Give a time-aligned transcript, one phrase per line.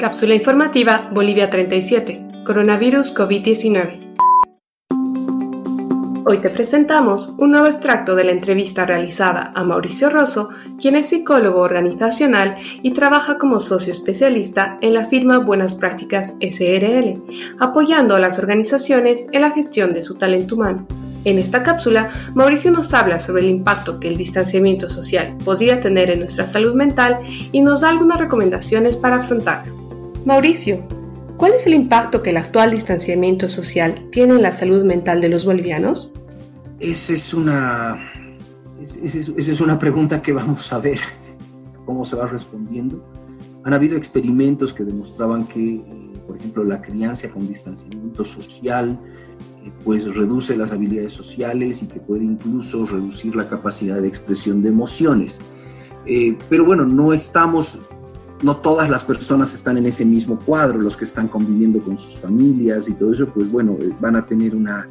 [0.00, 2.44] Cápsula informativa Bolivia 37.
[2.46, 4.16] Coronavirus COVID-19.
[6.24, 10.48] Hoy te presentamos un nuevo extracto de la entrevista realizada a Mauricio Rosso,
[10.80, 17.22] quien es psicólogo organizacional y trabaja como socio especialista en la firma Buenas Prácticas SRL,
[17.58, 20.86] apoyando a las organizaciones en la gestión de su talento humano.
[21.26, 26.08] En esta cápsula, Mauricio nos habla sobre el impacto que el distanciamiento social podría tener
[26.08, 27.18] en nuestra salud mental
[27.52, 29.79] y nos da algunas recomendaciones para afrontarlo.
[30.24, 30.86] Mauricio,
[31.40, 35.30] ¿Cuál es el impacto que el actual distanciamiento social tiene en la salud mental de
[35.30, 36.12] los bolivianos?
[36.78, 38.12] Esa es una,
[38.82, 40.98] esa es una pregunta que vamos a ver
[41.86, 43.02] cómo se va respondiendo.
[43.64, 49.00] Han habido experimentos que demostraban que, eh, por ejemplo, la crianza con distanciamiento social
[49.64, 54.62] eh, pues reduce las habilidades sociales y que puede incluso reducir la capacidad de expresión
[54.62, 55.40] de emociones.
[56.04, 57.80] Eh, pero bueno, no estamos
[58.42, 62.18] no todas las personas están en ese mismo cuadro, los que están conviviendo con sus
[62.18, 64.88] familias y todo eso, pues bueno, eh, van a tener una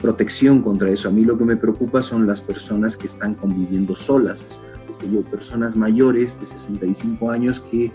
[0.00, 1.08] protección contra eso.
[1.08, 4.60] A mí lo que me preocupa son las personas que están conviviendo solas,
[5.10, 7.92] yo, personas mayores de 65 años que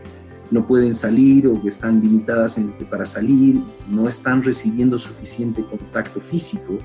[0.49, 2.57] no pueden salir o que están limitadas
[2.89, 6.77] para salir, no están recibiendo suficiente contacto físico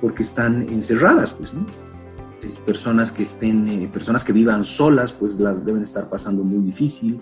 [0.00, 1.66] porque están encerradas, pues, ¿no?
[2.64, 7.20] Personas que estén, eh, personas que vivan solas, pues la deben estar pasando muy difícil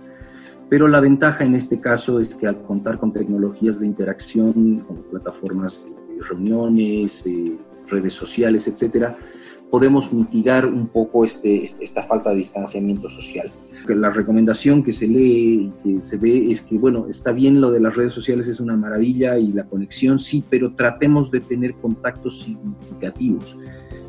[0.69, 5.03] pero la ventaja en este caso es que al contar con tecnologías de interacción, como
[5.03, 7.57] plataformas de reuniones, eh,
[7.89, 9.17] redes sociales, etcétera,
[9.71, 13.51] podemos mitigar un poco este, este, esta falta de distanciamiento social.
[13.89, 17.71] La recomendación que se lee y que se ve es que, bueno, está bien lo
[17.71, 21.75] de las redes sociales, es una maravilla y la conexión sí, pero tratemos de tener
[21.75, 23.57] contactos significativos.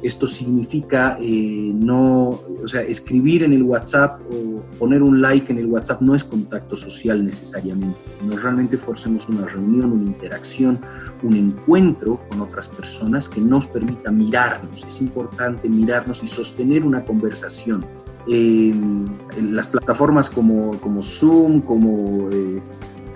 [0.02, 5.58] Esto significa eh, no, o sea, escribir en el WhatsApp o poner un like en
[5.58, 10.80] el WhatsApp no es contacto social necesariamente, sino realmente forcemos una reunión, una interacción,
[11.24, 14.86] un encuentro con otras personas que nos permita mirarnos.
[14.86, 17.86] Es importante mirarnos y sostener una conversación.
[18.28, 22.62] en las plataformas como, como Zoom, como eh,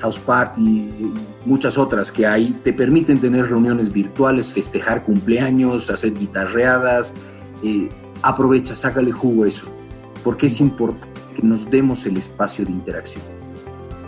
[0.02, 1.14] House Party y
[1.46, 7.16] muchas otras que hay, te permiten tener reuniones virtuales, festejar cumpleaños, hacer guitarreadas.
[7.64, 7.90] Eh,
[8.22, 9.74] aprovecha, sácale jugo a eso,
[10.24, 13.24] porque es importante que nos demos el espacio de interacción.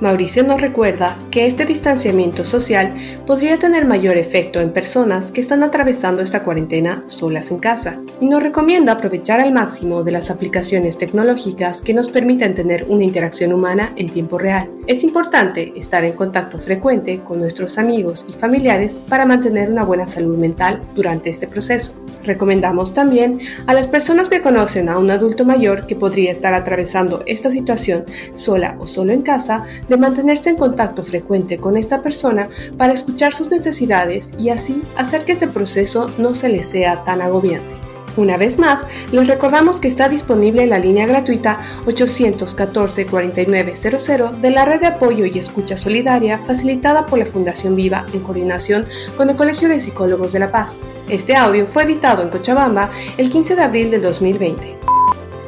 [0.01, 2.95] Mauricio nos recuerda que este distanciamiento social
[3.25, 8.25] podría tener mayor efecto en personas que están atravesando esta cuarentena solas en casa y
[8.25, 13.53] nos recomienda aprovechar al máximo de las aplicaciones tecnológicas que nos permiten tener una interacción
[13.53, 14.69] humana en tiempo real.
[14.87, 20.07] Es importante estar en contacto frecuente con nuestros amigos y familiares para mantener una buena
[20.07, 21.93] salud mental durante este proceso.
[22.23, 27.23] Recomendamos también a las personas que conocen a un adulto mayor que podría estar atravesando
[27.25, 32.49] esta situación sola o solo en casa de mantenerse en contacto frecuente con esta persona
[32.77, 37.21] para escuchar sus necesidades y así hacer que este proceso no se le sea tan
[37.21, 37.83] agobiante.
[38.15, 44.81] Una vez más, les recordamos que está disponible la línea gratuita 814-4900 de la red
[44.81, 48.85] de apoyo y escucha solidaria facilitada por la Fundación Viva en coordinación
[49.17, 50.77] con el Colegio de Psicólogos de La Paz.
[51.09, 54.82] Este audio fue editado en Cochabamba el 15 de abril de 2020.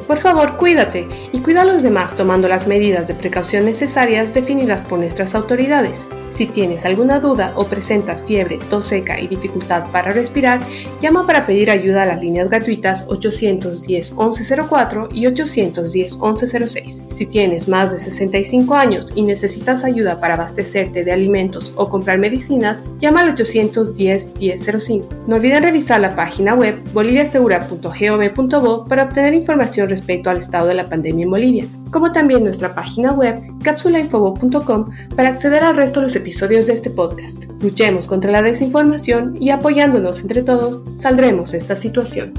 [0.06, 4.82] Por favor, cuídate y cuida a los demás tomando las medidas de precaución necesarias definidas
[4.82, 6.08] por nuestras autoridades.
[6.30, 10.60] Si tienes alguna duda o presentas fiebre, tos seca y dificultad para respirar,
[11.00, 17.12] llama para pedir ayuda a las líneas gratuitas 810-1104 y 810-1106.
[17.12, 22.18] Si tienes más de 65 años y necesitas ayuda para abastecerte de alimentos o comprar
[22.18, 25.06] medicinas, llama al 810-1005.
[25.26, 30.84] No olviden revisar la página web boliviasegura.gov.bo para obtener información respecto al estado de la
[30.84, 36.16] pandemia en Bolivia, como también nuestra página web cápsulainfobo.com para acceder al resto de los
[36.16, 37.44] episodios de este podcast.
[37.60, 42.34] Luchemos contra la desinformación y apoyándonos entre todos, saldremos de esta situación.